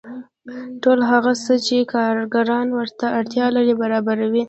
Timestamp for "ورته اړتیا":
2.79-3.45